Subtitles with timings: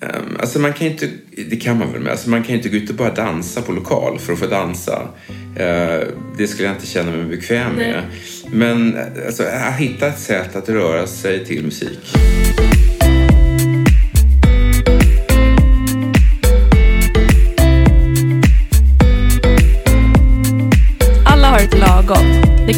[0.00, 1.08] Um, alltså man kan inte,
[1.50, 3.72] det kan man väl med, alltså man kan inte gå ut och bara dansa på
[3.72, 5.08] lokal för att få dansa.
[5.30, 8.02] Uh, det skulle jag inte känna mig bekväm med.
[8.52, 11.98] Men alltså, att hitta ett sätt att röra sig till musik.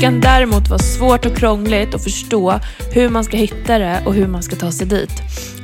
[0.01, 2.61] Det kan däremot vara svårt och krångligt att förstå
[2.93, 5.11] hur man ska hitta det och hur man ska ta sig dit.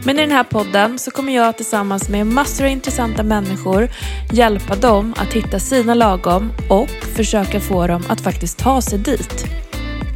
[0.05, 3.89] Men i den här podden så kommer jag tillsammans med massor av intressanta människor
[4.33, 9.47] hjälpa dem att hitta sina lagom och försöka få dem att faktiskt ta sig dit.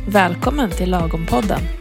[0.09, 1.80] Välkommen till Lagom-podden.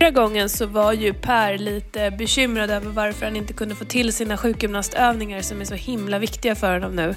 [0.00, 4.12] Förra gången så var ju Per lite bekymrad över varför han inte kunde få till
[4.12, 7.08] sina sjukgymnastövningar som är så himla viktiga för honom nu.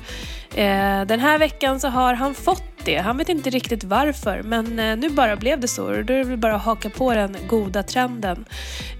[0.61, 2.97] Eh, den här veckan så har han fått det.
[2.97, 6.23] Han vet inte riktigt varför men eh, nu bara blev det så och då är
[6.23, 8.45] det bara att haka på den goda trenden.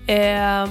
[0.08, 0.68] Eh,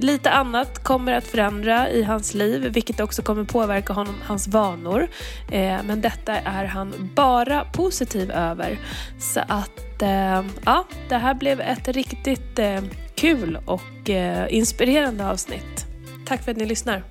[0.00, 5.08] lite annat kommer att förändra i hans liv vilket också kommer påverka honom, hans vanor.
[5.52, 8.78] Eh, men detta är han bara positiv över.
[9.18, 12.80] Så att eh, ja, det här blev ett riktigt eh,
[13.14, 15.86] kul och eh, inspirerande avsnitt.
[16.26, 17.02] Tack för att ni lyssnar.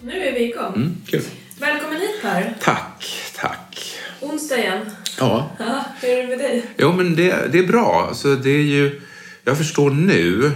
[0.00, 0.74] Nu är vi igång.
[0.74, 1.22] Mm, kul.
[1.60, 2.54] Välkommen hit Per.
[2.60, 3.04] Tack,
[3.36, 3.97] tack.
[4.20, 4.86] Onsdag igen.
[5.18, 5.56] Ja.
[5.58, 6.64] Ja, hur är det med dig?
[6.76, 8.06] Jo, men det, det är bra.
[8.08, 9.00] Alltså, det är ju,
[9.44, 10.52] jag förstår nu,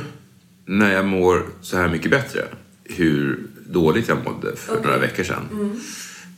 [0.66, 2.44] när jag mår så här mycket bättre,
[2.84, 4.84] hur dåligt jag mådde för Okej.
[4.84, 5.48] några veckor sedan.
[5.52, 5.80] Mm.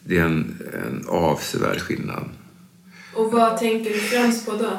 [0.05, 2.25] Det är en, en avsevärd skillnad.
[3.14, 4.78] Och vad tänker du främst på då?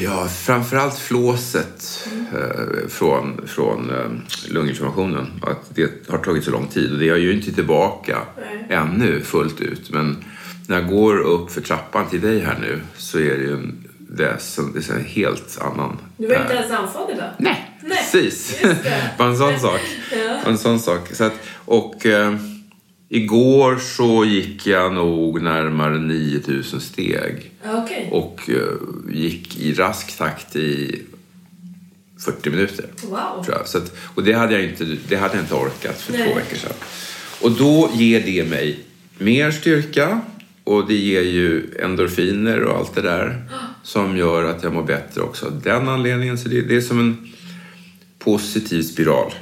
[0.00, 5.26] Ja, framförallt flåset eh, från, från eh, lunginflammationen.
[5.42, 8.66] Att det har tagit så lång tid och det är ju inte tillbaka Nej.
[8.70, 9.90] ännu fullt ut.
[9.90, 10.24] Men
[10.68, 13.88] när jag går upp för trappan till dig här nu så är det ju en
[13.98, 15.98] väsen, det är en helt annan...
[16.16, 17.30] Du var inte ens andfådd idag?
[17.38, 18.62] Nej, Nej, precis.
[19.18, 19.80] Bara en sån sak.
[20.12, 20.38] Ja.
[20.46, 21.14] En sån sak.
[21.14, 21.32] Så att,
[21.64, 22.36] och eh,
[23.08, 27.52] igår så gick jag nog närmare 9000 steg.
[27.64, 28.08] Okej.
[28.12, 31.02] Och eh, gick i rask takt i
[32.24, 32.86] 40 minuter.
[33.02, 33.44] Wow.
[33.44, 33.68] Tror jag.
[33.68, 36.28] Så att, och det hade, jag inte, det hade jag inte orkat för Nej.
[36.28, 36.76] två veckor sedan.
[37.40, 38.78] Och då ger det mig
[39.18, 40.20] mer styrka
[40.68, 43.42] och det ger ju endorfiner och allt det där
[43.82, 46.38] som gör att jag mår bättre också av den anledningen.
[46.38, 47.32] Så det, det är som en
[48.18, 49.32] positiv spiral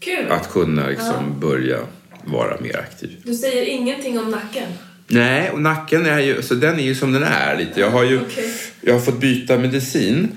[0.00, 0.30] Kul.
[0.30, 1.78] att kunna liksom börja
[2.24, 3.10] vara mer aktiv.
[3.24, 4.68] Du säger ingenting om nacken?
[5.06, 7.80] Nej, och nacken är ju, så den är ju som den är lite.
[7.80, 8.54] Jag har ju Okej.
[8.80, 10.28] jag har fått byta medicin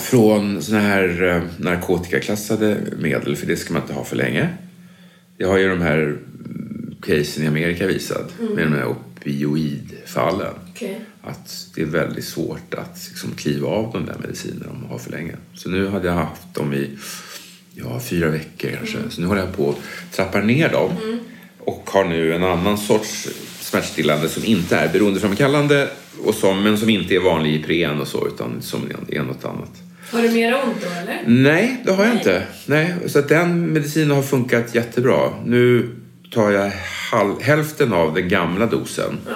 [0.00, 4.48] från såna här eh, narkotikaklassade medel, för det ska man inte ha för länge.
[5.36, 10.54] Jag har ju de här mm, casen i Amerika visat med de här opioidfallen.
[10.70, 11.00] Okej.
[11.22, 14.98] Att det är väldigt svårt att liksom kliva av de där medicinerna om man har
[14.98, 15.36] för länge.
[15.54, 16.90] Så nu hade jag haft dem i
[17.74, 18.98] ja, fyra veckor kanske.
[19.10, 20.90] Så nu håller jag på att trappa ner dem.
[21.58, 23.28] Och har nu en annan sorts
[23.60, 25.88] smärtstillande som inte är beroendeframkallande
[26.24, 29.82] och som, men som inte är vanlig Ipren och så utan som är något annat.
[30.10, 31.22] Har du mera ont då eller?
[31.26, 32.18] Nej, det har jag Nej.
[32.18, 32.42] inte.
[32.66, 35.32] Nej, så den medicinen har funkat jättebra.
[35.44, 35.90] Nu
[36.30, 36.72] tar jag
[37.10, 39.32] halv, hälften av den gamla dosen Ja.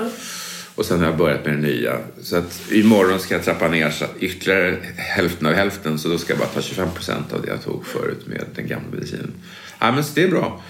[0.74, 1.98] och sen har jag börjat med den nya.
[2.22, 6.32] Så att imorgon ska jag trappa ner så ytterligare hälften av hälften så då ska
[6.32, 9.32] jag bara ta 25 procent av det jag tog förut med den gamla medicinen.
[9.78, 10.62] Ja, men så det är bra.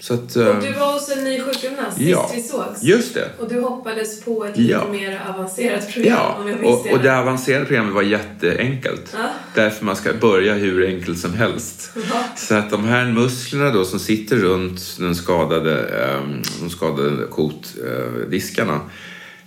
[0.00, 2.82] Så att, Och eh, du var hos en ny sjukgymnast ja, sist vi sågs?
[2.82, 3.28] just det.
[3.38, 4.78] Och du hoppades på ett Ja.
[4.78, 9.10] lite mer avancerat program Ja, om jag minns och, och det avancerade programmet var jätteenkelt.
[9.12, 9.28] Ja.
[9.54, 11.90] Därför man ska börja hur enkelt som helst.
[11.94, 12.24] Ja.
[12.36, 15.74] Så att de här musklerna då som sitter runt den skadade,
[16.22, 18.80] um, de skadade kotdiskarna,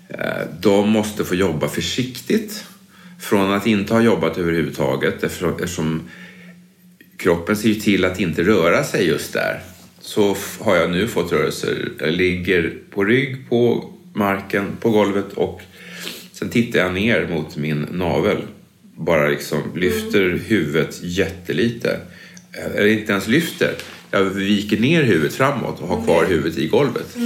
[0.09, 0.17] eh,
[0.61, 2.63] de måste få jobba försiktigt.
[3.19, 6.01] Från att inte ha jobbat överhuvudtaget eftersom
[7.17, 9.61] kroppen ser ju till att inte röra sig just där.
[10.01, 11.91] Så har jag nu fått rörelser.
[11.99, 15.61] Jag ligger på rygg på marken, på golvet och
[16.31, 18.37] sen tittar jag ner mot min navel.
[18.95, 21.99] Bara liksom lyfter huvudet jättelite.
[22.75, 23.75] Eller inte ens lyfter.
[24.11, 27.17] Jag viker ner huvudet framåt och har kvar huvudet i golvet.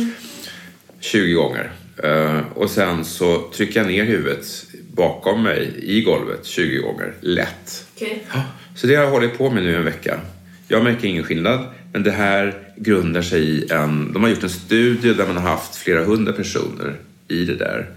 [1.00, 1.72] 20 gånger.
[2.04, 7.14] Eh, och sen så trycker jag ner huvudet bakom mig i golvet 20 gånger.
[7.22, 7.86] Lätt.
[8.00, 8.08] Ja,
[8.76, 10.20] Så det har jag hållit på med nu en vecka.
[10.68, 14.14] Jag märker ingen skillnad, men det här grundar sig i en...
[14.14, 16.96] De har gjort en studie där man har haft flera hundra personer
[17.28, 17.90] i det där.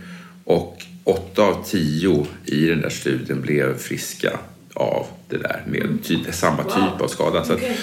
[0.45, 4.31] Och åtta av tio i den där studien blev friska
[4.75, 6.71] av det där med ty- samma Wow.
[6.73, 7.45] typ av skada.
[7.45, 7.77] Så, Okej.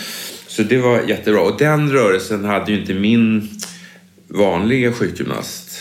[0.48, 1.42] så det var jättebra.
[1.42, 3.50] Och den rörelsen hade ju inte min
[4.28, 5.72] vanliga sjukgymnast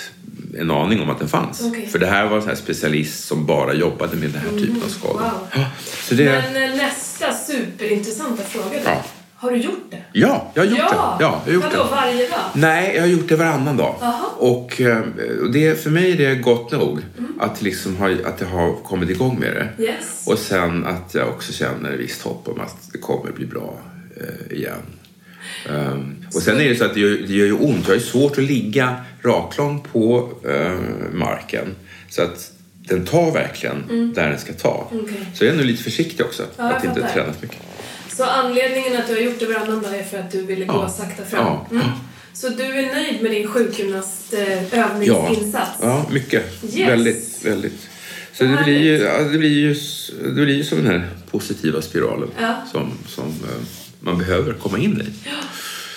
[0.59, 1.61] en aning om att den fanns.
[1.65, 1.87] Okej.
[1.93, 5.21] För det här var en specialist som bara jobbade med den här typen av skador.
[5.21, 5.49] Wow.
[5.55, 5.71] Ja,
[6.09, 8.71] så det, Men eh, nästa superintressanta frågor.
[8.71, 8.81] där.
[8.85, 9.05] Ja.
[9.45, 10.03] Har du gjort det?
[10.13, 11.17] Ja, jag har gjort ja.
[11.19, 11.25] det.
[11.25, 11.91] Ja, jag har gjort Vadå, det.
[11.91, 12.39] varje dag?
[12.55, 13.95] Nej, jag har gjort det varannan dag.
[14.39, 15.03] Och eh,
[15.43, 17.41] och det, för mig är det gott nog Mm.
[17.41, 19.83] att, liksom ha, att jag har kommit igång med det.
[19.85, 20.25] Yes.
[20.27, 23.79] Och sen att jag också känner visst hopp om att det kommer bli bra
[24.17, 24.83] eh, igen.
[25.69, 27.89] Ehm, och sen är det så att det gör, det gör ju ont.
[27.89, 30.79] Jag har svårt att ligga raklång på eh,
[31.13, 31.75] marken.
[32.09, 32.51] Så att
[32.89, 34.89] den tar verkligen där den ska ta.
[34.93, 35.05] Mm.
[35.05, 35.27] Okej.
[35.35, 36.43] Så jag är nog lite försiktig också.
[36.57, 37.59] Ja, att inte träna för mycket.
[38.17, 40.75] Så anledningen att du har gjort det varannan dag är för att du ville gå
[40.75, 40.89] Ja.
[40.89, 41.45] sakta fram?
[41.47, 41.67] Ja.
[41.71, 41.87] Mm.
[42.33, 45.71] Så du är nöjd med din sjukgymnastövningsinsats?
[45.83, 46.65] Ja, mycket.
[46.65, 46.89] Yes.
[46.89, 47.89] Väldigt, väldigt.
[48.33, 49.75] Så det blir, ju, ja, det, blir ju,
[50.23, 52.55] det blir ju som den här positiva spiralen Ja.
[52.73, 53.63] som, som eh,
[54.01, 55.05] man behöver komma in i.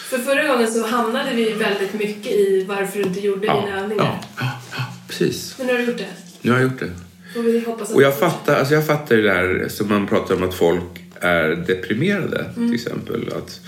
[0.10, 4.04] För förra gången så hamnade vi väldigt mycket i varför du inte gjorde dina övningar.
[4.06, 5.56] ja, ja, ja, precis.
[5.58, 6.06] Men nu har du gjort det.
[6.42, 6.92] Nu har jag gjort det.
[7.34, 10.36] Får vi hoppas att Och jag fattar, alltså jag fattar det där som man pratar
[10.36, 10.84] om att folk
[11.22, 13.34] är deprimerade till exempel.
[13.34, 13.62] Att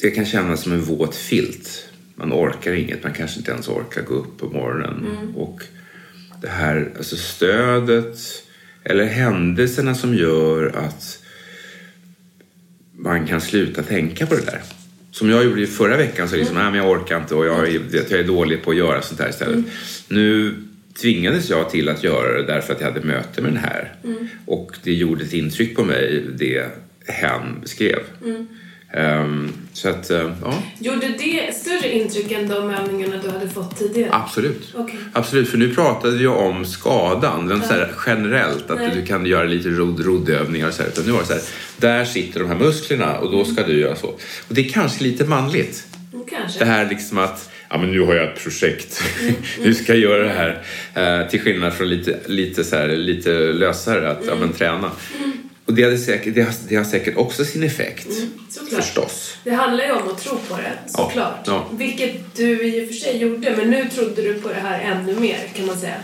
[0.00, 1.88] det kan kännas som en våt filt.
[2.14, 5.06] Man orkar inget, man kanske inte ens orkar gå upp på morgonen.
[5.36, 5.62] Och
[6.40, 8.18] det här alltså stödet
[8.84, 11.22] eller händelserna som gör att
[12.92, 14.62] man kan sluta tänka på det där.
[15.10, 17.78] Som jag gjorde förra veckan, så liksom, nej men jag orkar inte och jag är,
[17.78, 19.64] vet, jag är dålig på att göra sånt här istället.
[20.08, 20.54] Nu
[21.02, 23.92] tvingades jag till att göra det därför att jag hade möte med den här.
[24.46, 26.66] Och det gjorde ett intryck på mig, det
[27.06, 27.98] hen beskrev.
[28.96, 33.78] Ehm, så att, eh, ja, Gjorde det större intryck än de övningarna du hade fått
[33.78, 34.10] tidigare?
[34.12, 34.74] absolut.
[34.74, 34.98] Okej.
[35.12, 38.90] Absolut, för nu pratade vi om skadan, den så här, generellt, att Nej.
[38.94, 40.88] du kan göra lite rodd, roddövningar och så här.
[40.88, 41.42] Utan nu var det så här,
[41.76, 44.06] där sitter de här musklerna och då ska du göra så.
[44.48, 45.86] Och det är kanske lite manligt.
[46.12, 46.58] Mm, Kanske.
[46.58, 49.02] Det här liksom att, ja men nu har jag ett projekt,
[49.62, 50.62] nu ska jag göra det här.
[50.94, 54.90] Eh, till skillnad från lite, lite, så här, lite lösare, att ja, men, träna.
[55.64, 58.08] Och det, hade säkert, det, har, det har säkert också sin effekt,
[58.76, 59.36] förstås.
[59.44, 61.40] Det handlar ju om att tro på det, såklart.
[61.46, 61.68] ja.
[61.72, 65.20] Vilket du i och för sig gjorde, men nu trodde du på det här ännu
[65.20, 65.96] mer, kan man säga.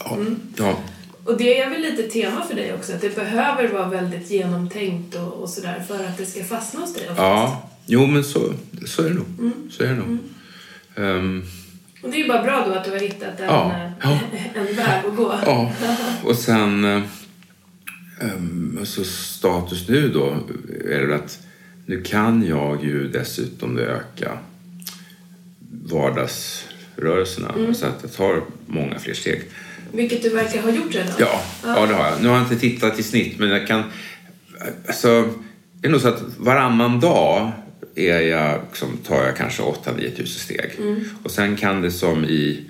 [0.00, 0.18] Ja,
[0.56, 0.78] ja.
[1.24, 5.14] Och det är väl lite tema för dig också, att det behöver vara väldigt genomtänkt
[5.14, 7.18] och, och sådär för att det ska fastna hos dig oftast.
[7.18, 7.70] ja.
[7.86, 8.52] jo men så,
[8.86, 9.26] så är det nog.
[9.38, 9.70] Mm.
[9.70, 10.18] Så är det nog.
[10.96, 11.42] Ehm,
[12.02, 14.20] Och det är ju bara bra då att du har hittat en, Ja, eh, ja.
[14.54, 15.34] en väg att gå.
[15.46, 15.72] Ja,
[16.24, 17.02] och sen eh,
[18.20, 20.36] ehm, alltså status nu då
[20.90, 21.38] är det att
[21.86, 24.38] nu kan jag ju dessutom öka
[25.84, 29.42] vardagsrörelserna så att jag tar många fler steg.
[29.92, 31.12] Vilket du verkar ha gjort redan.
[31.18, 32.22] Ja, ja det har jag.
[32.22, 33.82] Nu har jag inte tittat i snitt men jag kan...
[34.86, 35.30] Alltså,
[35.72, 37.52] det är nog så att varannan dag
[37.94, 40.70] är jag, liksom, tar jag kanske 8-9 tusen steg.
[41.22, 42.60] Och sen kan det som i,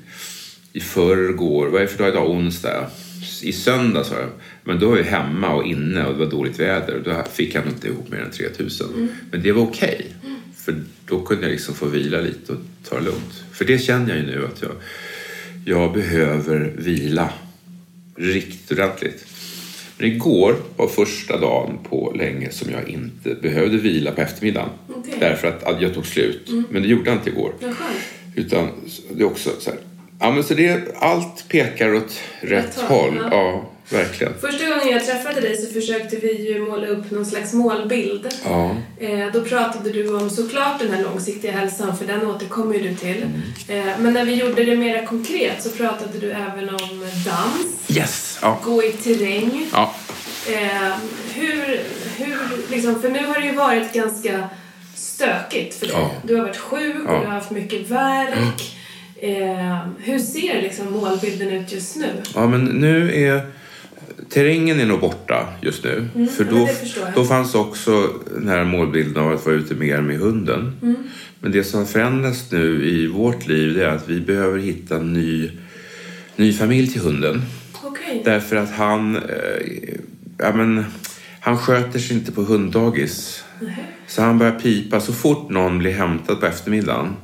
[0.72, 2.30] i förrgår, vad är det för dag idag?
[2.30, 2.90] Onsdag.
[3.42, 4.28] I söndags jag,
[4.64, 7.02] men då var jag hemma och inne och det var dåligt väder.
[7.04, 9.08] Då fick jag inte ihop mer än 3000.
[9.30, 10.06] Men det var okej.
[10.56, 10.74] För
[11.06, 13.44] då kunde jag liksom få vila lite och ta det lugnt.
[13.52, 14.72] För det känner jag ju nu att jag,
[15.64, 17.30] jag behöver vila
[18.16, 19.26] riktigt ordentligt.
[19.98, 24.68] Men igår var första dagen på länge som jag inte behövde vila på eftermiddagen.
[24.88, 25.14] Okej.
[25.20, 26.50] Därför att jag tog slut.
[26.70, 27.52] Men det gjorde jag inte igår.
[27.60, 27.76] Skönt.
[28.34, 28.68] Utan
[29.10, 29.78] det är också så här.
[30.20, 33.18] Ja, men så det, allt pekar åt rätt håll.
[33.30, 33.70] ja.
[33.88, 34.32] Verkligen.
[34.40, 38.28] Första gången jag träffade dig så försökte vi ju måla upp någon slags målbild.
[38.44, 38.76] Ja.
[39.00, 42.94] Eh, då pratade du om såklart den här långsiktiga hälsan, för den återkommer ju du
[42.94, 43.22] till.
[43.68, 43.88] Mm.
[43.88, 48.38] Eh, men när vi gjorde det mer konkret så pratade du även om dans, Yes!
[48.42, 48.60] Ja.
[48.64, 49.66] gå i terräng.
[49.72, 49.94] ja.
[50.48, 50.92] Eh,
[51.34, 51.80] hur,
[52.16, 52.36] hur,
[52.70, 54.48] liksom, för nu har det ju varit ganska
[54.94, 55.94] stökigt för dig.
[55.98, 56.10] Ja.
[56.24, 58.76] Du har varit sjuk och du har haft mycket värk.
[59.16, 62.06] Eh, hur ser liksom målbilden ut just nu?
[62.34, 63.46] Ja, men nu är
[64.28, 66.08] terrängen är nog borta just nu.
[66.12, 66.68] för Mm, men då,
[67.14, 70.72] då fanns också den här målbilden av att vara ute mer med hunden.
[70.82, 70.96] Mm.
[71.40, 75.12] Men det som har förändrats nu i vårt liv är att vi behöver hitta en
[75.12, 75.50] ny,
[76.36, 77.42] ny familj till hunden.
[77.82, 78.22] Okej.
[78.24, 79.22] Därför att han, eh,
[80.38, 80.84] ja, men,
[81.40, 83.44] han sköter sig inte på hunddagis.
[84.06, 87.16] Så han börjar pipa så fort någon blir hämtad på eftermiddagen.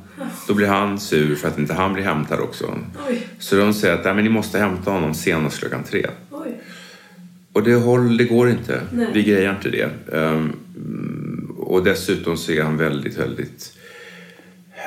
[0.47, 2.79] Då blir han sur för att inte han blir hämtad också.
[3.09, 6.07] Oj, Så de säger att Nej, men ni måste hämta honom senast klockan tre.
[7.53, 8.81] Och det, håll, det går inte.
[8.91, 9.07] Nej.
[9.13, 9.89] Vi grejar inte det.
[10.13, 10.55] Mm,
[11.57, 13.77] och dessutom så är han väldigt, väldigt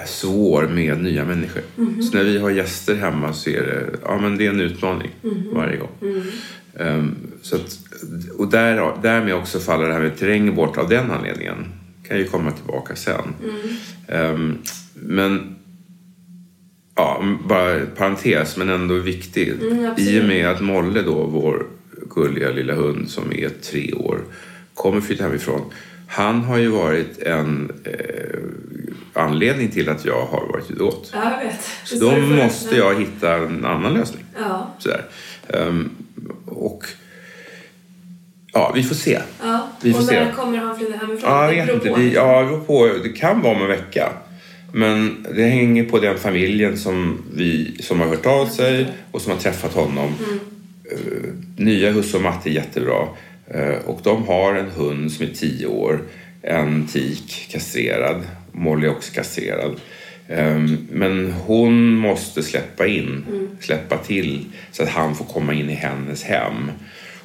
[0.06, 1.62] svår med nya människor.
[2.02, 5.10] Så när vi har gäster hemma så är det, ja, men det är en utmaning
[5.52, 6.22] varje gång.
[6.78, 7.78] Ehm, så att,
[8.38, 11.66] och där, därmed också faller det här med terräng bort av den anledningen.
[12.08, 13.34] Kan ju komma tillbaka sen.
[14.08, 14.58] Ehm,
[14.94, 15.56] men
[16.94, 19.52] ja, bara parentes men ändå viktig.
[19.62, 19.94] Mm.
[19.96, 21.66] I och med att Molle då, vår
[22.10, 24.20] gulliga lilla hund som är tre år,
[24.74, 25.60] kommer flytta hemifrån.
[26.08, 31.10] Han har ju varit en eh, anledning till att jag har varit åt.
[31.14, 31.60] Ja, jag vet.
[31.84, 34.24] Så då måste jag hitta en annan lösning.
[34.40, 34.74] Ja.
[34.78, 35.04] Sådär.
[35.48, 35.90] Um,
[36.46, 36.84] och
[38.52, 39.20] ja, vi får se.
[39.42, 39.68] ja.
[39.80, 40.32] Vi får och när se.
[40.32, 41.30] kommer han flytta hemifrån?
[41.30, 42.00] Ja, jag vet inte.
[42.00, 44.12] Vi, ja, det, på, det kan vara om en vecka.
[44.72, 49.32] Men det hänger på den familjen som, vi, som har hört av sig och som
[49.32, 50.04] har träffat honom.
[50.20, 50.53] Eh,
[51.56, 53.08] nya husse och matte är jättebra.
[53.48, 56.00] Eh, och de har en hund som är tio år.
[56.42, 58.22] En tik, kastrerad.
[58.52, 59.80] Molly är också kastrerad.
[60.28, 63.24] Ehm, Men hon måste släppa in,
[63.60, 66.70] släppa till så att han får komma in i hennes hem.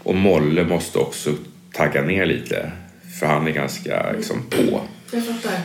[0.03, 1.33] Och Molle måste också
[1.73, 2.71] tagga ner lite
[3.19, 4.81] för han är ganska liksom, på.
[5.11, 5.59] Jag fattar.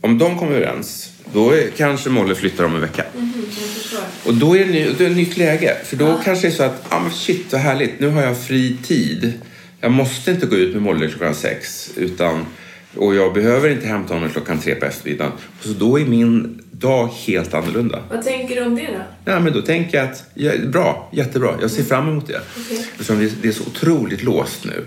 [0.00, 3.04] Om de kommer överens, då är, kanske Molle flyttar om en vecka.
[3.50, 4.00] Förstår.
[4.24, 5.76] Och då är det, ny, då är det nytt läge.
[5.84, 8.38] För då kanske det är så att, ah, men shit vad härligt, nu har jag
[8.38, 9.32] fri tid.
[9.80, 11.90] Jag måste inte gå ut med Molle klockan sex.
[11.96, 12.46] Utan,
[12.96, 15.32] och jag behöver inte hämta honom klockan tre på eftermiddagen.
[15.60, 18.02] Så då är min dag helt annorlunda.
[18.10, 19.32] Vad tänker du om det då?
[19.32, 22.40] Ja, men då tänker jag att, ja, bra, jättebra, jag ser fram emot det.
[22.66, 22.86] Okej.
[22.92, 24.84] Eftersom det, det är så otroligt låst nu.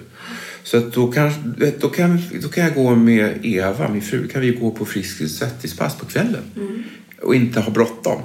[0.63, 1.31] Så att då, kan,
[1.79, 5.37] då, kan, då kan jag gå med Eva, min fru, kan vi gå på Friskis
[5.37, 6.43] Svettis-pass på kvällen.
[7.21, 8.21] Och inte ha bråttom.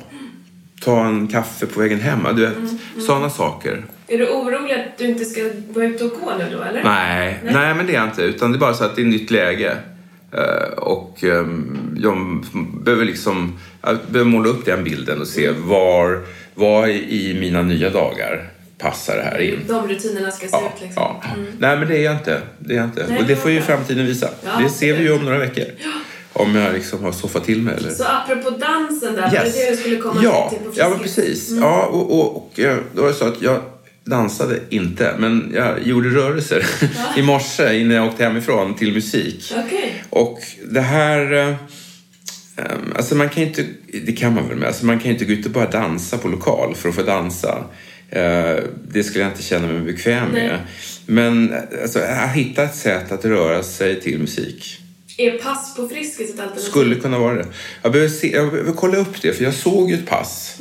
[0.80, 2.54] Ta en kaffe på vägen hem, du vet,
[3.06, 3.84] sådana saker.
[4.08, 5.40] Är du orolig att du inte ska
[5.74, 6.84] vara ute och gå nu då, eller?
[6.84, 7.74] Nej, nej.
[7.74, 8.22] men det är jag inte.
[8.22, 9.76] Utan det är bara så att det är ett nytt läge.
[10.32, 12.44] Eh, och ehm, jag
[12.84, 16.20] behöver liksom jag behöver måla upp den bilden och se var,
[16.54, 19.60] var i mina nya dagar passar det här in.
[19.68, 21.02] De rutinerna ska se Ja, ut liksom.
[21.02, 21.22] ja.
[21.58, 22.40] Nej, men det är jag inte.
[22.58, 23.06] Det är jag inte.
[23.08, 24.28] Nej, och det får ju framtiden visa.
[24.44, 25.64] Ja, det ser vi ju om några veckor.
[26.32, 27.90] Om jag liksom har soffat till mig eller...
[27.90, 30.98] Så apropå dansen där, var det det du skulle komma ja, till på ja, men
[30.98, 31.50] precis.
[31.60, 33.60] Ja, och, och, och eh, då var det så att jag
[34.04, 36.66] dansade inte, men jag gjorde rörelser
[37.16, 39.52] i morse innan jag åkte hemifrån till musik.
[39.66, 40.04] Okej.
[40.10, 40.38] Och
[40.70, 41.32] det här...
[41.32, 41.48] eh,
[42.56, 42.64] eh,
[42.96, 43.64] Alltså man kan inte,
[44.06, 46.18] det kan man väl med, alltså man kan ju inte gå ut och bara dansa
[46.18, 47.64] på lokal för att få dansa.
[48.14, 50.48] Eh, Det skulle jag inte känna mig bekväm Nej.
[50.48, 50.58] med.
[51.06, 54.80] Men alltså, att hitta ett sätt att röra sig till musik
[55.18, 56.60] Är pass på Friskis ett alternativ?
[56.62, 57.46] skulle kunna vara det.
[57.82, 60.58] Jag behöver, se, jag behöver kolla upp det, för jag såg ju ett pass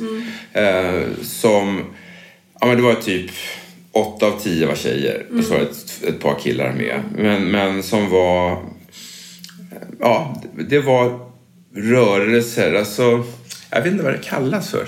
[0.52, 1.84] eh, som...
[2.60, 3.30] Ja, men det var typ
[3.92, 7.00] åtta av tio var tjejer och så var det ett, ett par killar med.
[7.16, 8.62] Men, men som var...
[10.00, 11.30] Ja, det var
[11.76, 12.74] rörelser.
[12.74, 13.24] Alltså,
[13.70, 14.86] jag vet inte vad det kallas för.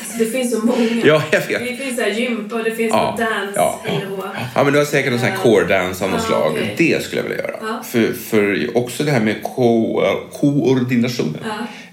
[0.00, 1.02] Alltså, det finns så många.
[1.04, 1.60] Ja, jag vet.
[1.60, 4.22] Det finns så här gympa och det finns Ja, dance ja, nivå.
[4.54, 5.50] Ja, men det var säkert någon sån här Ja.
[5.50, 6.50] core-dance av något Ja, slag.
[6.52, 6.74] okej.
[6.78, 7.56] Det skulle jag vilja göra.
[7.60, 7.82] Ja.
[7.84, 10.02] För, för också det här med ko
[10.32, 11.40] koordinationen.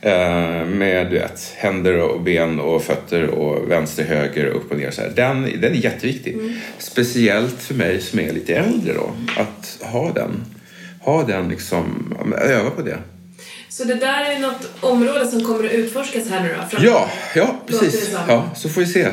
[0.01, 4.91] Eh, med du vet, händer och ben och fötter och vänster, höger, upp och ner.
[4.91, 5.11] Så här.
[5.15, 6.33] Den, den är jätteviktig.
[6.33, 6.53] Mm.
[6.77, 9.11] Speciellt för mig som är lite äldre då.
[9.38, 10.31] Att ha den.
[11.00, 12.97] Ha den liksom, ja, öva på det.
[13.72, 16.68] Så det där är något område som kommer att utforskas här nu då?
[16.70, 18.10] Fram- Ja, ja precis.
[18.28, 19.08] Ja, så får vi se.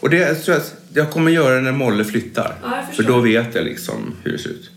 [0.00, 2.54] Och det jag tror jag att jag kommer göra när Molle flyttar.
[2.62, 4.70] Ja, för då vet jag liksom hur det ser ut.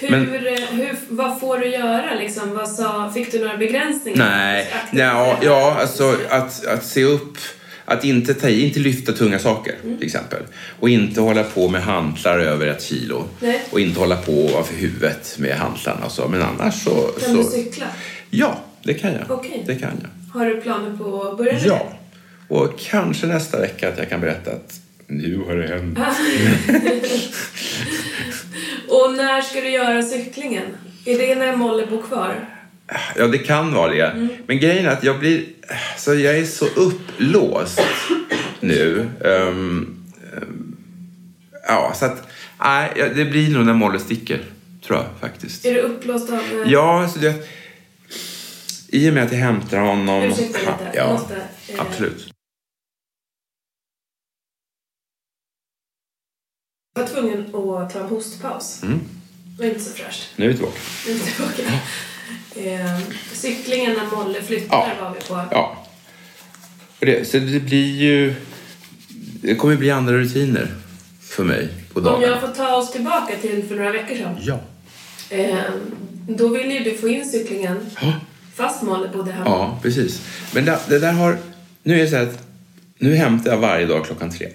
[0.00, 0.26] Hur, Men-
[0.70, 2.54] hur, vad får du göra liksom?
[2.54, 4.18] Vad sa, fick du några begränsningar?
[4.30, 7.38] Nej, Aktivt- ja, ja alltså att, att se upp.
[7.84, 9.96] Att inte ta inte lyfta tunga saker Mm.
[9.98, 10.42] till exempel.
[10.80, 13.24] Och inte hålla på med hantlar över ett kilo.
[13.40, 13.62] Nej.
[13.70, 16.28] Och inte hålla på ovanför huvudet med hantlarna och så.
[16.28, 16.90] Men annars så...
[17.24, 17.86] Kan du så cykla?
[18.30, 19.30] Ja, det kan jag.
[19.30, 19.62] Okej.
[19.66, 20.08] Det kan jag.
[20.40, 21.92] Har du planer på att börja med Ja.
[22.48, 25.98] Och kanske nästa vecka att jag kan berätta att nu har det hänt.
[28.88, 30.64] Och när ska du göra cyklingen?
[31.04, 32.48] Är det när Molle bor kvar?
[33.16, 34.06] Ja, det kan vara det.
[34.06, 34.28] Mm.
[34.46, 35.44] Men grejen är att jag blir...
[35.96, 37.80] Så jag är så upplåst
[38.60, 39.08] nu.
[39.24, 39.96] Ehm,
[40.36, 40.76] ehm,
[41.68, 42.28] ja, så att...
[42.64, 44.40] Nej, det blir nog när Molle sticker,
[44.86, 45.66] tror jag faktiskt.
[45.66, 46.40] Är du upplåst av...
[46.66, 47.34] Ja, så det...
[48.92, 50.22] I och med att jag hämtar honom...
[50.22, 50.90] Ursäkta lite.
[50.94, 51.36] Jag Ja, måste,
[51.68, 52.32] eh, absolut.
[56.94, 57.40] Jag var tvungen
[57.76, 58.82] att ta en hostpaus.
[58.82, 59.00] Mm.
[59.58, 60.28] Det var inte så fräscht.
[60.36, 60.78] Nu är vi tillbaka.
[61.06, 61.62] Nu är vi tillbaka.
[62.56, 63.00] Eh,
[63.32, 65.04] cyklingen när Molle flyttar Ja.
[65.04, 65.44] var vi på.
[65.50, 65.86] Ja.
[67.00, 68.34] Och det, så det blir ju...
[69.42, 70.74] Det kommer bli andra rutiner
[71.20, 72.26] för mig på Om dagarna.
[72.26, 74.36] jag får ta oss tillbaka till för några veckor sedan.
[74.40, 74.60] Ja.
[75.30, 75.58] Eh,
[76.28, 78.12] då ville ju du få in cyklingen Ja.
[78.54, 79.44] Fast Molle bodde hemma.
[79.50, 80.20] Ja, precis.
[80.54, 81.38] Men det, det där har...
[81.82, 82.46] Nu är det så här att
[82.98, 84.48] nu hämtar jag varje dag klockan tre.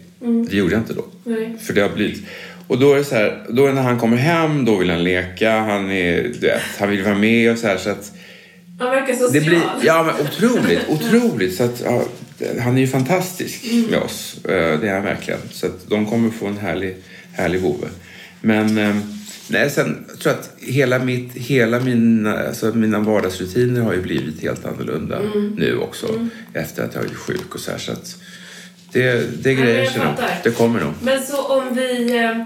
[0.50, 1.06] Det gjorde jag inte då.
[1.24, 1.58] Nej.
[1.62, 2.24] För det har blivit...
[2.68, 5.60] Och då är det så här, då när han kommer hem, då vill han leka,
[5.60, 8.12] han, är, vet, han vill vara med och så här så att...
[8.80, 9.32] Han verkar social.
[9.34, 11.56] Det blir, ja men otroligt, otroligt.
[11.56, 12.04] Så att, ja,
[12.62, 13.86] han är ju fantastisk Mm.
[13.86, 14.46] med oss.
[14.46, 15.40] Eh, Det är han verkligen.
[15.52, 16.96] Så att de kommer få en härlig,
[17.34, 17.88] härlig vovve.
[18.42, 18.96] Men eh,
[19.48, 24.42] nej, sen tror jag att hela, mitt, hela mina, alltså mina vardagsrutiner har ju blivit
[24.42, 25.20] helt annorlunda
[25.58, 26.08] nu också.
[26.54, 27.78] Efter att jag är sjuk och så här.
[27.78, 28.18] Så att
[28.92, 30.30] det, det men grejer jag.
[30.44, 30.94] Det kommer nog.
[31.02, 32.46] Men så om vi...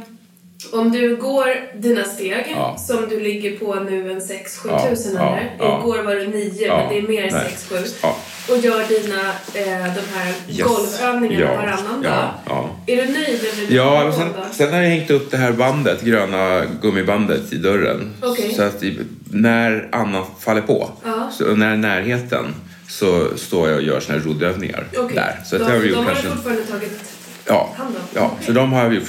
[0.71, 2.77] Om du går dina steg, Ja.
[2.77, 5.55] som du ligger på nu en 6-7 Ja, tusen eller?
[5.59, 5.79] ja.
[5.79, 7.55] Igår var det 9, Ja, men det är mer nej.
[7.69, 7.93] 6-7.
[8.01, 8.17] Ja.
[8.49, 9.19] Och gör dina,
[9.53, 10.61] eh, de här Yes.
[10.67, 12.69] golvövningarna varannan ja, dag.
[12.87, 16.01] Är du nöjd över Ja, golv sen, sen har jag hängt upp det här bandet,
[16.01, 18.13] gröna gummibandet i dörren.
[18.21, 18.53] Okej.
[18.53, 18.83] Så att
[19.31, 20.89] när Anna faller på,
[21.31, 22.45] så när närheten,
[22.89, 25.15] så står jag och gör såna här roddövningar Okej.
[25.15, 25.39] där.
[25.45, 26.27] Så att de, jag har de gjort har kanske...
[26.27, 26.91] du fortfarande tagit
[27.77, 28.01] hand om?
[28.13, 28.45] ja Okej.
[28.45, 29.03] så de har gjort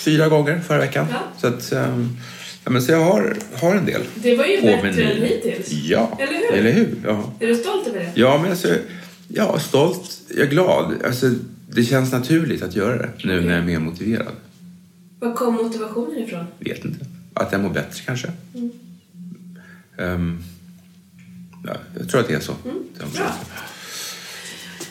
[0.00, 1.06] fyra gånger förra veckan.
[1.10, 1.18] Ja.
[1.40, 2.16] Så, att, ehm,
[2.64, 5.22] ja, men så jag har, har en del Det var ju bättre än menyn.
[5.22, 5.72] hittills.
[5.72, 6.52] Ja, Eller hur?
[6.58, 6.94] Eller hur?
[7.04, 7.32] Ja.
[7.40, 8.10] Är du stolt över det?
[8.14, 8.74] Ja, men alltså,
[9.28, 10.94] ja, stolt, jag är glad.
[11.04, 11.30] Alltså,
[11.68, 14.32] det känns naturligt att göra det nu när jag är mer motiverad.
[15.20, 16.44] Var kom motivationen ifrån?
[16.58, 17.06] Vet inte.
[17.34, 18.28] Att jag mår bättre kanske.
[18.54, 18.70] Mm.
[19.98, 20.42] Ehm,
[21.66, 22.52] ja, jag tror att det är så.
[22.64, 22.76] Mm.
[23.14, 23.34] Bra.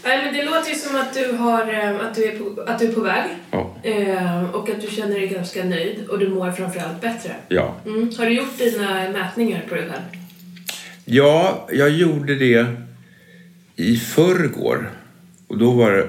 [0.03, 2.79] Nej, men det låter ju som att du, har, eh, att du, är, på, att
[2.79, 3.23] du är på väg.
[3.51, 3.75] Ja.
[3.83, 7.35] Eh, och att du känner dig ganska nöjd och du mår framförallt bättre.
[7.47, 7.75] ja.
[7.85, 8.11] Mm.
[8.17, 10.01] Har du gjort dina mätningar på dig själv?
[11.05, 12.65] Ja, jag gjorde det
[13.75, 14.91] i förrgår.
[15.47, 16.07] Och då var det...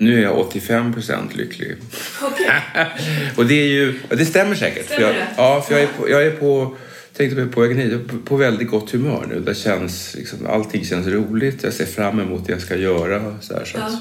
[0.00, 1.76] Nu är jag 85 procent lycklig.
[2.22, 2.50] Okej.
[3.36, 3.98] och det är ju...
[4.08, 4.86] Det stämmer säkert.
[4.86, 5.28] Stämmer för jag, det?
[5.36, 6.08] Ja, för jag är på...
[6.10, 6.76] Jag är på
[7.18, 9.40] tänkte på vägen hit, jag på- väldigt gott humör nu.
[9.40, 11.62] Det känns, liksom, allting känns roligt.
[11.62, 13.36] Jag ser fram emot det jag ska göra.
[13.40, 14.00] Så här, så Ja.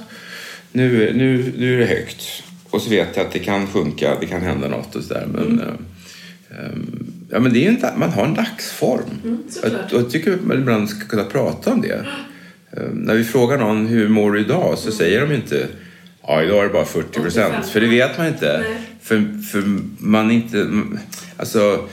[0.72, 2.44] nu, nu, nu är det högt.
[2.70, 5.28] Och så vet jag att det kan sjunka, det kan hända något och sådär.
[5.34, 5.60] Men, Mm.
[5.60, 9.02] eh, ehm, ja, men det är inte, man har en dagsform.
[9.24, 9.94] Mm, såklart.
[9.94, 12.06] och jag tycker att man ibland ska kunna prata om det.
[12.78, 15.68] Eh, när vi frågar någon hur mår du idag så säger de inte
[16.28, 17.54] ja idag är det bara 40 procent.
[17.60, 17.70] 85.
[17.74, 18.60] För det vet man inte.
[18.64, 18.78] Nej.
[19.02, 19.64] För, för
[20.00, 20.72] man inte,
[21.38, 21.88] alltså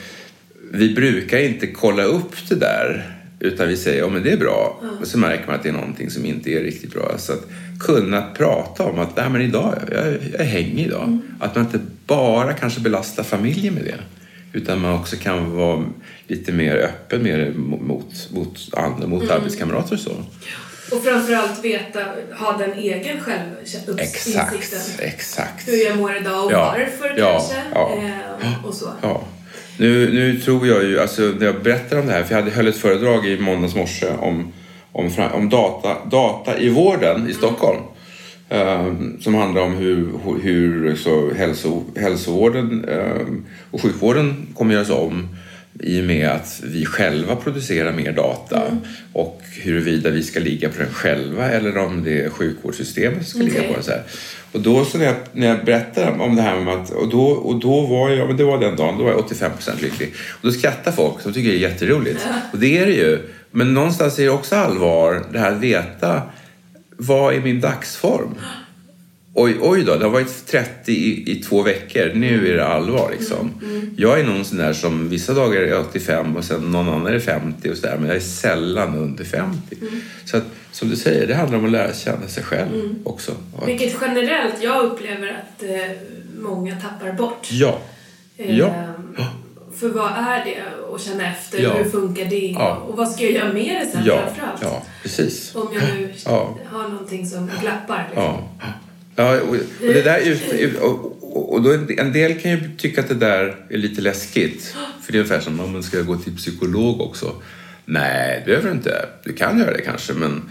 [0.74, 3.10] vi brukar inte kolla upp det där
[3.40, 5.72] utan vi säger ja men det är bra och så märker man att det är
[5.72, 7.14] någonting som inte är riktigt bra.
[7.18, 7.46] Så att
[7.80, 11.18] kunna prata om att Nej, men idag, jag, jag hänger idag.
[11.40, 13.98] Att man inte bara kanske belastar familjen med det
[14.52, 15.84] utan man också kan vara
[16.26, 20.10] lite mer öppen med mot, mot, andra, mot arbetskamrater och så.
[20.92, 22.00] Och framförallt veta,
[22.38, 23.98] ha den egen självinsikten.
[23.98, 25.68] Exakt, exakt.
[25.68, 27.62] Hur jag mår idag och Ja, varför ja, kanske.
[27.74, 27.98] ja.
[28.42, 28.90] Eh, och så.
[29.02, 29.24] Ja.
[29.76, 32.54] Nu, nu tror jag ju, alltså när jag berättar om det här, för jag hade
[32.54, 34.52] höll ett föredrag i måndags morse om,
[34.92, 37.80] om, om data, data i vården i Stockholm.
[38.50, 45.28] Um, som handlar om hur, hur så hälso, hälsovården um, och sjukvården kommer göras om
[45.80, 48.62] i och med att vi själva producerar mer data
[49.12, 53.48] och huruvida vi ska ligga på den själva eller om det är sjukvårdssystemet som ska
[53.48, 53.68] ligga Okej.
[53.68, 53.84] på den.
[53.84, 54.02] Så här.
[54.52, 57.24] Och då så när jag, när jag berättade om det här med att, och då,
[57.24, 60.14] och då var jag, men det var den dagen, då var jag 85% lycklig.
[60.30, 62.26] Och då skrattar folk, de tycker det är jätteroligt.
[62.52, 63.18] Och det är det ju.
[63.50, 66.22] Men någonstans är det också allvar, det här att veta
[66.96, 68.34] vad är min dagsform?
[69.36, 72.12] Oj, oj då, det har varit 30 i, i två veckor.
[72.14, 73.50] Nu är det allvar liksom.
[73.96, 77.18] Jag är någon sån där som vissa dagar är 85 och sen någon annan är
[77.18, 77.96] 50 och sådär.
[77.98, 79.76] Men jag är sällan under 50.
[80.24, 83.32] Så att, som du säger, det handlar om att lära känna sig själv också.
[83.56, 85.96] Och- Vilket generellt jag upplever att eh,
[86.40, 87.48] många tappar bort.
[87.50, 87.78] Ja.
[88.36, 88.74] Eh, Ja.
[89.76, 90.84] För vad är det?
[90.88, 91.62] Och känna efter.
[91.62, 91.72] Ja.
[91.72, 92.36] Hur funkar det?
[92.58, 92.76] Ja.
[92.88, 94.62] Och vad ska jag göra med det sen Ja, framförallt?
[94.62, 95.54] ja, precis.
[95.54, 96.58] Om jag nu Ja.
[96.72, 98.06] har någonting som glappar.
[98.10, 98.24] Liksom.
[98.24, 98.48] Ja.
[99.16, 103.08] Ja, och, och det där ut, och, och, då en del kan ju tycka att
[103.08, 104.74] det där är lite läskigt.
[105.02, 107.42] För det är ungefär som om man ska gå till psykolog också.
[107.84, 109.08] Nej, det behöver du inte.
[109.24, 110.42] Du kan göra det kanske, men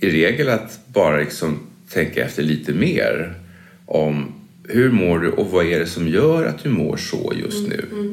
[0.00, 1.60] i regel att bara liksom
[1.92, 3.34] tänka efter lite mer
[3.86, 4.34] om
[4.68, 8.12] hur mår du och vad är det som gör att du mår så just nu.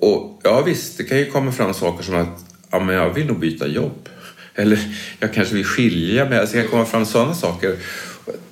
[0.00, 3.26] Och ja visst, det kan ju komma fram saker som att ja, men jag vill
[3.26, 4.08] nog byta jobb.
[4.54, 4.78] Eller
[5.20, 6.38] jag kanske vill skilja mig.
[6.38, 7.76] Alltså, det kan komma fram sådana saker.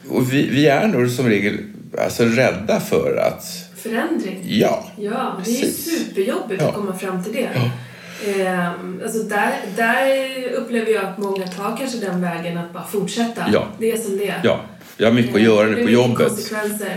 [0.08, 1.58] Och vi, vi är nog som regel
[1.98, 3.44] alltså, rädda för att...
[3.82, 4.40] Förändring.
[4.44, 6.68] Ja, Ja, det är ju superjobbigt Ja.
[6.68, 7.48] att komma fram till det.
[8.42, 13.44] Ehm, alltså där, där upplever jag att många tar kanske den vägen att bara fortsätta.
[13.52, 13.66] Ja.
[13.78, 14.40] Det är som det är.
[14.44, 14.60] ja.
[14.96, 16.32] Jag har mycket att Ehm, göra nu på jobbet.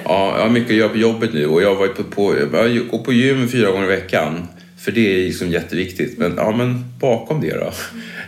[0.05, 2.87] Ja, jag har mycket att göra på jobbet nu och jag var på, på, jag
[2.87, 4.47] går på gym fyra gånger i veckan.
[4.79, 6.17] För det är liksom jätteviktigt.
[6.17, 7.71] Men, ja, men bakom det då?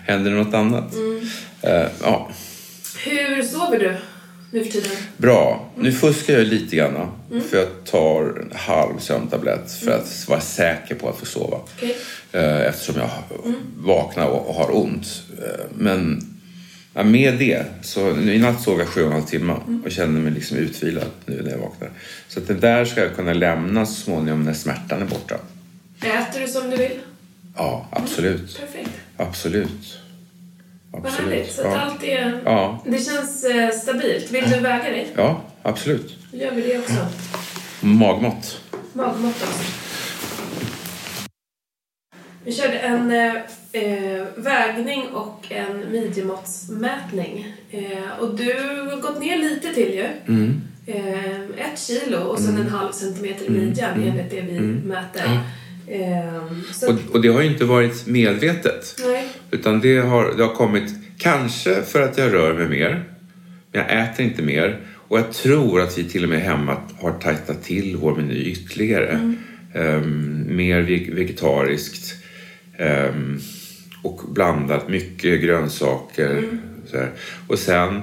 [0.08, 0.94] Händer det något annat?
[1.62, 2.30] Eh, ja,
[3.06, 3.96] Hur sover du
[4.52, 4.92] nu för tiden?
[5.18, 5.70] bra.
[5.78, 7.12] Nu fuskar jag lite grann.
[7.50, 11.58] För jag tar en halv sömntablett för att vara säker på att få sova.
[11.78, 11.98] Okej.
[12.32, 13.10] Eh, eftersom jag
[13.78, 15.24] vaknar och har ont.
[15.40, 16.28] Eh, Men
[16.94, 17.66] med det.
[17.82, 21.06] Så I natt sov jag sju och en halv timme och känner mig liksom utvilad
[21.26, 21.90] nu när jag vaknar.
[22.28, 25.36] Så att det där ska jag kunna lämna så småningom när smärtan är borta.
[26.02, 27.00] Äter du som du vill?
[27.56, 28.60] Ja, absolut.
[28.60, 28.90] Perfekt.
[29.18, 30.00] Absolut.
[30.92, 31.52] Vad härligt.
[31.52, 31.80] Så att Ja.
[31.82, 32.42] allt är...
[32.46, 32.80] Ja.
[32.86, 34.32] Det känns eh, stabilt.
[34.32, 35.08] Vill du väga dig?
[35.16, 36.18] ja, absolut.
[36.32, 37.06] Då gör vi det också.
[37.82, 38.62] Magmått.
[38.94, 39.64] Magmått också.
[42.44, 43.36] Vi körde en eh,
[43.72, 47.56] eh, vägning och en midjemåttsmätning.
[47.72, 48.54] Eh, och du
[48.92, 50.08] har gått ner lite till ju.
[50.28, 50.62] Mm.
[50.86, 55.40] Eh, ett kilo och sen en halv centimeter i midjan enligt det vi mäter.
[55.92, 58.96] Eh, så, Och, och det har ju inte varit medvetet.
[59.06, 59.28] nej.
[59.52, 63.04] Utan det har, det har kommit kanske för att jag rör mig mer.
[63.72, 64.80] Men jag äter inte mer.
[65.08, 69.36] Och jag tror att vi till och med hemma har tajtat till vår meny ytterligare.
[69.74, 72.16] Ehm, mer veg- vegetariskt.
[72.78, 73.40] ehm,
[74.04, 76.44] och blandat mycket grönsaker.
[76.88, 77.10] Så här.
[77.48, 78.02] Och sen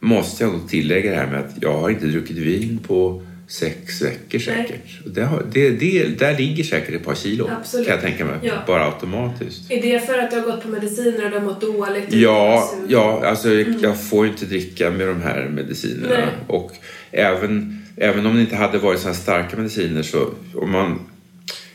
[0.00, 4.02] måste jag nog tillägga det här med att jag har inte druckit vin på sex
[4.02, 4.80] veckor säkert.
[5.06, 7.86] Det har, det, det, där ligger säkert ett par kilo Absolut.
[7.86, 8.34] kan jag tänka mig.
[8.42, 8.52] Ja.
[8.66, 9.70] Bara automatiskt.
[9.70, 12.12] Är det för att du har gått på mediciner och du har mått dåligt?
[12.12, 12.86] Ja, Sugen?
[12.90, 13.50] ja alltså
[13.82, 16.08] jag får ju inte dricka med de här medicinerna.
[16.14, 16.26] Nej.
[16.46, 16.72] Och
[17.12, 20.98] även, även om det inte hade varit så här starka mediciner så om man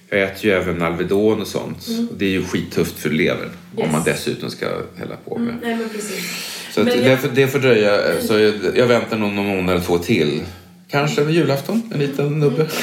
[0.10, 1.88] jag äter ju även Alvedon och sånt.
[2.12, 3.91] Och det är ju skittufft för levern om Yes.
[3.91, 4.65] man dessutom ska
[4.97, 5.55] hälla på med.
[5.63, 6.25] Nej, men precis.
[6.71, 8.21] Så Men det, jag- får, det får dröja.
[8.21, 10.41] Så jag, jag väntar nog någon månad eller två till.
[10.91, 12.67] Kanske över julafton, en liten nubbe.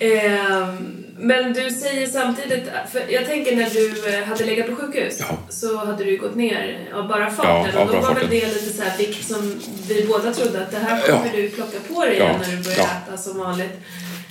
[0.00, 5.16] Ehm, men du säger samtidigt, för jag tänker när du eh, hade legat på sjukhus
[5.20, 5.38] Ja.
[5.48, 8.30] så hade du gått ner av bara Ja, farten av och då var väl farten.
[8.30, 11.32] det lite så här vikt som vi båda trodde att det här kommer Ja.
[11.36, 12.88] du plocka på dig Ja, igen när du börjar ja.
[13.12, 13.72] äta som vanligt.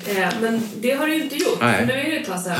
[0.07, 1.77] Eh, men det har du ju inte gjort, Nej.
[1.79, 2.55] för nu är det ett tag sedan.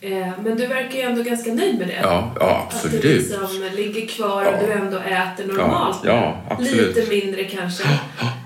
[0.00, 1.98] Eh, men du verkar ju ändå ganska nöjd med det.
[2.02, 3.04] Ja, ja Att det absolut.
[3.04, 4.66] liksom ligger kvar och Ja.
[4.66, 5.98] du ändå äter normalt.
[6.04, 6.12] Ja,
[6.48, 6.96] ja, absolut.
[6.96, 7.84] Lite mindre kanske.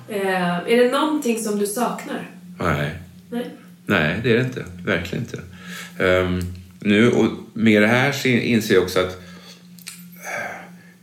[0.09, 2.31] Eh, är det någonting som du saknar?
[2.59, 2.91] Nej.
[3.31, 3.51] Nej?
[3.87, 4.65] Nej, det är det inte.
[4.85, 5.41] Verkligen inte.
[6.05, 6.41] Ehm,
[6.81, 9.17] nu, och med det här så inser jag också att
[10.25, 10.57] eh,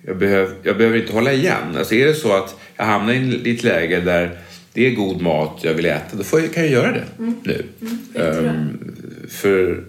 [0.06, 1.78] jag, behöv, jag behöver inte hålla igen.
[1.78, 4.38] Alltså är det så att jag hamnar i ett läge där
[4.74, 7.66] det är god mat jag vill äta, då jag, kan jag göra det nu.
[8.14, 8.50] jättebra.
[8.50, 8.96] Ehm,
[9.30, 9.84] för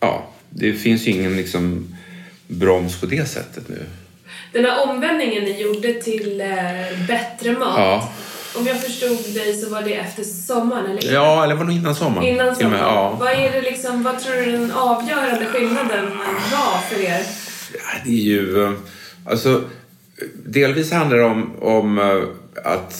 [0.00, 1.94] ja, det finns ju ingen liksom,
[2.46, 3.86] broms på det sättet nu.
[4.52, 7.74] Den här omvändningen ni gjorde till eh, bättre mat.
[7.76, 8.12] Ja.
[8.56, 11.12] Om jag förstod dig så var det efter sommaren, eller?
[11.12, 12.26] Ja, eller var det innan sommaren?
[12.28, 12.78] Innan sommaren.
[12.80, 13.16] Ja.
[13.20, 16.06] Vad är det liksom, vad tror du den avgörande skillnaden
[16.52, 17.20] var för er?
[17.74, 18.64] Ja, det är ju...
[18.64, 18.72] eh,
[19.24, 19.64] Alltså,
[20.46, 22.22] delvis handlar det om, om eh,
[22.64, 22.94] att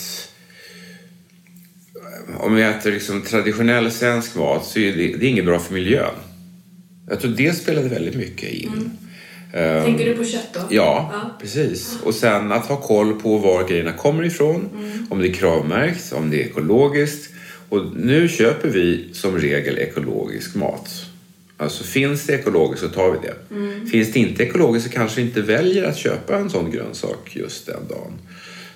[2.38, 5.74] om vi äter liksom traditionell svensk mat så är det, det är inget bra för
[5.74, 6.14] miljön.
[7.08, 8.68] Jag tror det spelade väldigt mycket in.
[8.68, 9.07] Eh,
[9.52, 10.60] Tänker du på kött då?
[10.70, 11.36] Ja, Ja.
[11.40, 11.98] precis.
[12.02, 14.68] Och sen att ha koll på var grejerna kommer ifrån.
[15.10, 17.30] Om det är kravmärkt, om det är ekologiskt.
[17.68, 20.90] Och nu köper vi som regel ekologisk mat.
[21.56, 23.90] Alltså finns det ekologiskt så tar vi det.
[23.90, 27.66] Finns det inte ekologiskt så kanske vi inte väljer att köpa en sån grönsak just
[27.66, 28.12] den dagen.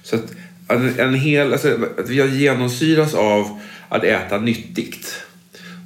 [0.03, 0.25] Så att
[0.69, 5.23] en, en hel, alltså, att vi genomsyras av att äta nyttigt.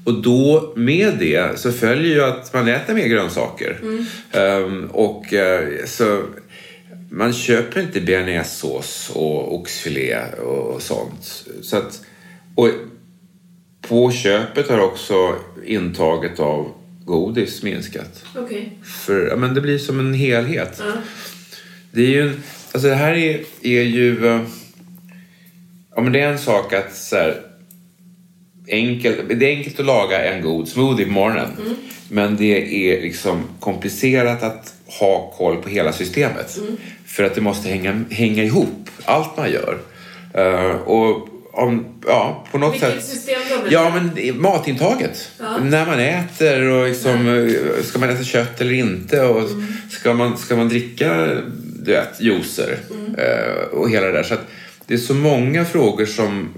[0.06, 3.78] Och då med det så följer ju att man äter mer grönsaker.
[4.32, 6.22] Ehm, och eh, så
[7.10, 11.44] man köper inte bearnaisesås och oxfilé och sånt.
[11.62, 12.00] Så att,
[12.54, 12.70] och
[13.88, 15.34] på köpet har också
[15.66, 16.70] intaget av
[17.04, 18.24] godis minskat.
[18.36, 18.78] Okej.
[18.84, 20.76] För ja, men det blir som en helhet.
[20.78, 20.92] Ja.
[21.92, 22.42] Det är ju en,
[22.72, 24.26] alltså det här är, är ju...
[24.26, 24.40] eh,
[25.98, 27.40] Ja, men det är en sak att så här,
[28.68, 31.50] enkelt, det är enkelt att laga en god smoothie på morgonen.
[32.08, 36.58] Men det är liksom komplicerat att ha koll på hela systemet.
[37.06, 39.78] För att det måste hänga, hänga ihop, allt man gör.
[40.34, 43.04] Eh, och om, ja, på något Vilket sätt...
[43.04, 45.30] system menar Ja, men matintaget.
[45.38, 45.58] Ja.
[45.58, 49.50] När man äter och liksom, eh, ska man äta kött eller inte och
[49.90, 51.26] ska, man, ska man dricka
[51.82, 52.78] du vet, juicer
[53.18, 54.22] eh, och hela det där.
[54.22, 54.34] Så
[54.86, 56.48] det är så många frågor som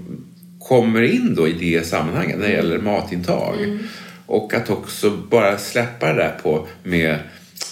[0.69, 3.79] kommer in då i det sammanhanget när det gäller matintag.
[4.25, 7.11] Och att också bara släppa det där på med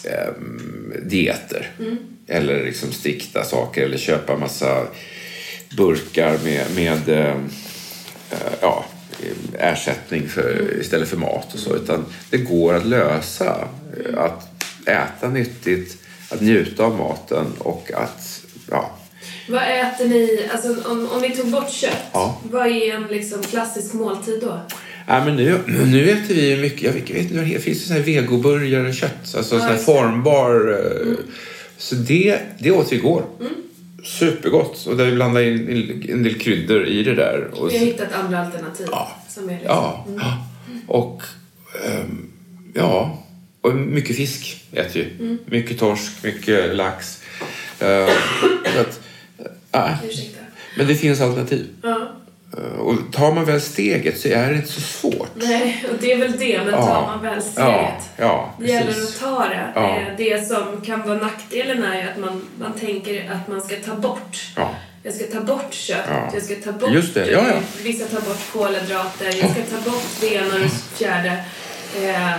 [0.03, 0.33] eh,
[1.03, 1.71] dieter.
[2.27, 4.87] Eller liksom strikta saker eller köpa massa
[5.77, 7.35] burkar med, med eh,
[8.31, 8.85] eh, ja,
[9.59, 11.75] ersättning för, istället för mat och så.
[11.75, 13.67] Utan det går att lösa.
[14.17, 15.97] Att äta nyttigt,
[16.29, 18.97] att njuta av maten och att ja,
[19.47, 22.41] Vad äter ni, alltså om, om ni tog bort kött, Ja.
[22.51, 24.59] vad är en liksom klassisk måltid då?
[25.07, 27.99] Ja, men nu, nu äter vi ju mycket, jag vet, inte vad det finns här
[27.99, 29.11] vegoburgare kött?
[29.35, 31.13] Alltså sån här formbar, eh,
[31.77, 33.23] Så det, det åt vi igår.
[34.03, 34.87] Supergott.
[34.87, 37.47] Och där vi blandade in en del kryddor i det där.
[37.53, 38.87] Och Vi har hittat andra alternativ.
[38.91, 39.11] Ja.
[39.29, 40.05] Som är liksom, Ja.
[40.19, 40.45] ja.
[40.87, 41.21] Och
[41.85, 42.29] ehm,
[42.73, 43.23] ja,
[43.61, 45.37] och mycket fisk äter vi.
[45.45, 47.21] Mycket torsk, mycket lax.
[47.81, 47.87] Uh,
[49.71, 50.39] att, äh, Ursäkta.
[50.77, 51.67] men det finns alternativ.
[51.83, 52.11] Ja.
[52.57, 55.31] Eh, och tar man väl steget så är det inte så svårt.
[55.35, 56.61] Nej, och det är väl det.
[56.65, 57.61] Men tar man väl steget.
[57.67, 59.71] ja, ja, Det gäller att ta det.
[59.75, 59.97] Ja.
[59.99, 63.75] Eh, Det som kan vara nackdelen är ju att man, man tänker att man ska
[63.75, 64.37] ta bort.
[64.55, 64.69] Ja.
[65.03, 66.29] Jag ska ta bort kött, Ja.
[66.33, 66.91] jag ska ta bort...
[66.91, 67.55] Just det, ja, ja.
[67.83, 71.43] Vissa tar bort kolhydrater, jag ska ta bort det ena och det fjärde.
[72.03, 72.31] Eh,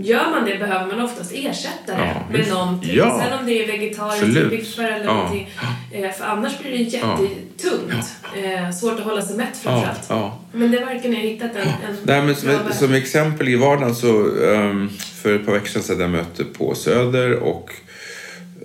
[0.00, 2.50] gör man det behöver man oftast ersätta det Ja, med visst.
[2.52, 2.90] någonting.
[2.96, 3.20] Ja.
[3.24, 5.14] Sen om det är vegetariskt, biffar eller Ja.
[5.14, 5.50] någonting.
[5.92, 8.06] Eh, för annars blir det jättetungt.
[8.36, 10.06] Eh, svårt att hålla sig mätt Ja, framförallt.
[10.08, 10.38] ja.
[10.52, 13.94] Men det verkar ni ha hittat en, en Nej, men som, som exempel i vardagen
[13.94, 14.88] så ehm,
[15.22, 17.72] för ett par veckor sedan så hade jag möte på Söder och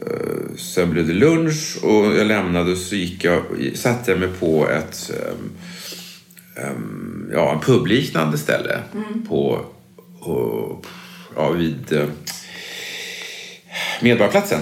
[0.01, 3.41] eh, sen blev det lunch och jag lämnade och så gick jag,
[3.75, 5.51] satte jag mig på ett ehm,
[6.65, 8.79] ehm, ja, en publiknande ställe
[9.29, 9.65] på,
[10.19, 10.85] och,
[11.35, 12.05] ja, vid eh,
[14.01, 14.59] Medborgarplatsen.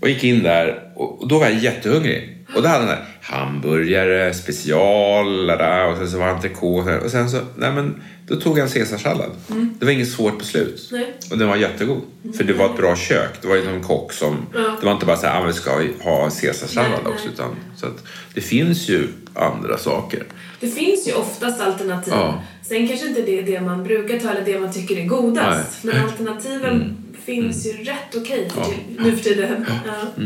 [0.00, 2.46] Och gick in där och och då var jag jättehungrig.
[2.54, 6.98] Och då hade han där hamburgare, special, där, och sen så var entrecote.
[6.98, 9.30] Och sen så, nej men, då tog jag en caesarsallad.
[9.78, 10.88] Det var inget svårt beslut.
[10.92, 11.14] Nej.
[11.30, 12.00] Och den var jättegod.
[12.36, 13.30] För det var ett bra kök.
[13.42, 14.46] Det var ju en kock som...
[14.54, 14.76] Ja.
[14.80, 15.70] Det var inte bara så här, ah, vi ska
[16.02, 17.12] ha caesarsallad Nej, nej.
[17.12, 17.28] också.
[17.28, 18.04] Utan, så att
[18.34, 20.24] det finns ju andra saker.
[20.60, 22.12] Det finns ju oftast alternativ.
[22.16, 22.42] Ja.
[22.68, 25.84] Sen kanske inte det är det man brukar ta eller det man tycker är godast.
[25.84, 28.66] Men alternativen finns ju rätt okej för Ja.
[29.04, 29.66] nu för tiden.
[29.86, 30.24] Ja.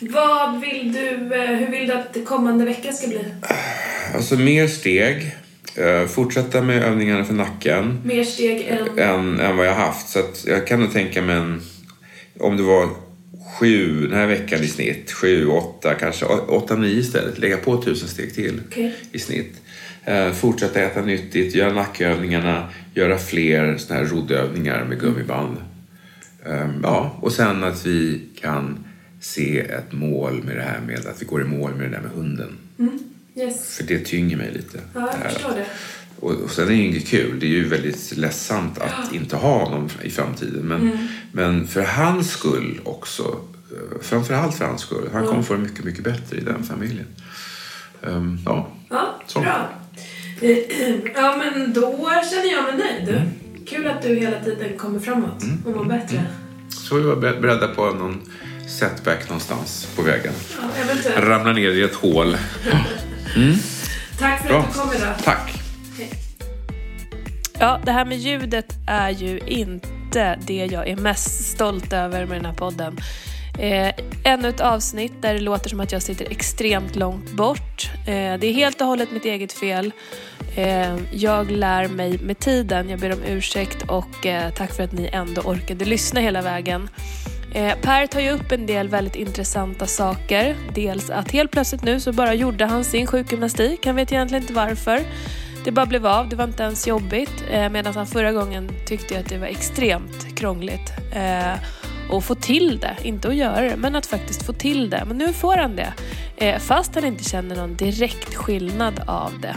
[0.00, 3.24] Vad vill du, eh, hur vill du att kommande vecka ska bli?
[4.14, 5.36] Alltså mer steg.
[5.76, 8.00] eh, Fortsätta med övningarna för nacken.
[8.04, 8.98] Mer steg än...
[8.98, 10.08] än, än vad jag haft.
[10.08, 11.62] Så jag kan nog tänka mig en,
[12.40, 12.88] om det var
[13.58, 17.38] sju den här veckan i snitt, sju, åtta, kanske åtta, nio istället.
[17.38, 18.94] Lägga på tusen steg till Okej.
[19.12, 19.60] i snitt.
[20.04, 25.56] Eh, fortsätta äta nyttigt, göra nackövningarna, göra fler såna här roddövningar med gummiband.
[26.46, 28.84] Eh, ja, och sen att vi kan
[29.20, 32.02] se ett mål med det här med att vi går i mål med det där
[32.02, 32.58] med hunden.
[33.34, 33.76] Yes.
[33.76, 34.80] För det tynger mig lite.
[34.94, 35.66] Ja, jag förstår det.
[36.20, 37.40] Och, och sen är det ju inget kul.
[37.40, 40.62] Det är ju väldigt ledsamt att inte ha honom i framtiden.
[40.62, 40.98] Men, Mm.
[41.32, 43.22] men för hans skull också.
[43.70, 45.08] eh, Framförallt för hans skull.
[45.12, 47.06] Han kommer få det mycket, mycket bättre i den familjen.
[48.06, 48.68] Ehm, ja.
[48.90, 49.40] Ja, Så.
[49.40, 49.68] bra.
[51.14, 53.08] Ja, men då känner jag mig nöjd.
[53.16, 53.28] Mm.
[53.66, 56.22] Kul att du hela tiden kommer framåt och mår bättre.
[56.68, 58.20] Så vi var be- beredda på någon
[58.78, 60.32] setback någonstans på vägen.
[61.16, 61.22] Ja.
[61.22, 62.36] Ramla ner i ett hål.
[64.18, 64.58] Tack för Bra.
[64.60, 65.14] att du kom idag.
[65.24, 65.59] Tack.
[67.62, 72.36] Ja, det här med ljudet är ju inte det jag är mest stolt över med
[72.36, 72.98] den här podden.
[73.58, 73.94] Eh,
[74.24, 77.90] ännu ett avsnitt där det låter som att jag sitter extremt långt bort.
[78.06, 79.92] Eh, det är helt och hållet mitt eget fel.
[80.56, 82.90] Eh, jag lär mig med tiden.
[82.90, 86.88] Jag ber om ursäkt och eh, tack för att ni ändå orkade lyssna hela vägen.
[87.54, 90.56] Eh, per tar ju upp en del väldigt intressanta saker.
[90.74, 93.86] Dels att helt plötsligt nu så bara gjorde han sin sjukgymnastik.
[93.86, 95.04] Han vet egentligen inte varför.
[95.64, 97.44] Det bara blev av, det var inte ens jobbigt.
[97.50, 100.92] Eh, Medan han förra gången tyckte att det var extremt krångligt.
[101.12, 101.52] Eh,
[102.16, 105.04] att få till det, inte att göra det, men att faktiskt få till det.
[105.06, 105.92] Men nu får han det.
[106.36, 109.56] Eh, fast han inte känner någon direkt skillnad av det.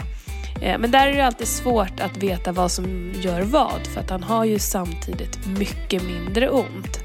[0.66, 4.10] Eh, Men där är det alltid svårt att veta vad som gör vad, för att
[4.10, 7.00] han har ju samtidigt mycket mindre ont.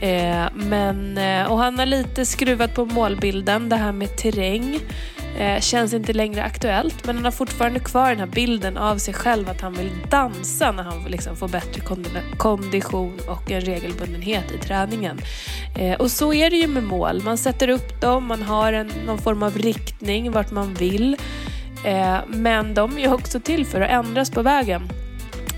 [0.00, 4.78] Eh, men, eh, och han har lite skruvat på målbilden, det här med terräng.
[5.36, 9.14] Eh, känns inte längre aktuellt, men han har fortfarande kvar den här bilden av sig
[9.14, 11.80] själv att han vill dansa när han liksom får bättre
[12.36, 15.20] kondition och en regelbundenhet i träningen.
[15.78, 17.22] Eh, och så är det ju med mål.
[17.22, 21.16] Man sätter upp dem, man har en, någon form av riktning vart man vill.
[21.84, 24.88] Eh, men de är ju också till för att ändras på vägen.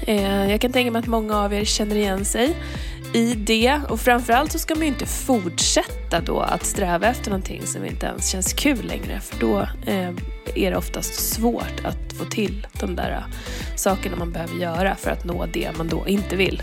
[0.07, 2.57] Eh, jag kan tänka mig att många av er känner igen sig
[3.15, 7.67] i det och framförallt så ska man ju inte fortsätta då att sträva efter någonting
[7.67, 10.11] som inte ens känns kul längre för då eh,
[10.55, 13.37] är det oftast svårt att få till de där eh,
[13.77, 16.63] sakerna man behöver göra för att nå det man då inte vill.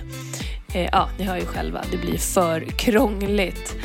[0.73, 3.75] Eh, ja, ni hör ju själva, det blir för krångligt.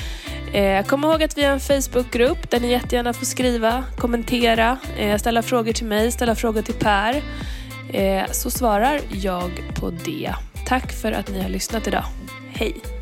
[0.53, 5.19] Eh, kom ihåg att vi har en Facebookgrupp där ni jättegärna får skriva, kommentera, eh,
[5.19, 7.23] ställa frågor till mig, ställa frågor till Per.
[7.93, 10.35] Eh, så svarar jag på det.
[10.67, 12.05] Tack för att ni har lyssnat idag.
[12.55, 13.02] Hej!